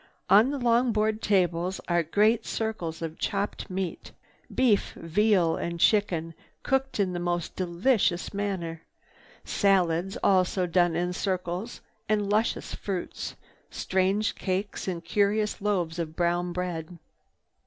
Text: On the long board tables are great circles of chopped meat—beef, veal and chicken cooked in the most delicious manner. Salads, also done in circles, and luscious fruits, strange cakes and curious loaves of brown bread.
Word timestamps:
On 0.31 0.49
the 0.49 0.57
long 0.57 0.91
board 0.91 1.21
tables 1.21 1.79
are 1.87 2.01
great 2.01 2.43
circles 2.43 3.03
of 3.03 3.19
chopped 3.19 3.69
meat—beef, 3.69 4.93
veal 4.93 5.55
and 5.57 5.79
chicken 5.79 6.33
cooked 6.63 6.99
in 6.99 7.13
the 7.13 7.19
most 7.19 7.55
delicious 7.55 8.33
manner. 8.33 8.81
Salads, 9.45 10.17
also 10.23 10.65
done 10.65 10.95
in 10.95 11.13
circles, 11.13 11.81
and 12.09 12.27
luscious 12.31 12.73
fruits, 12.73 13.35
strange 13.69 14.33
cakes 14.33 14.87
and 14.87 15.05
curious 15.05 15.61
loaves 15.61 15.99
of 15.99 16.15
brown 16.15 16.51
bread. 16.51 16.97